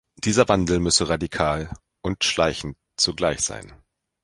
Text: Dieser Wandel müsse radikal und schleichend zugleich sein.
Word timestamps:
Dieser 0.23 0.49
Wandel 0.49 0.79
müsse 0.79 1.09
radikal 1.09 1.69
und 2.01 2.23
schleichend 2.23 2.75
zugleich 2.97 3.41
sein. 3.41 3.71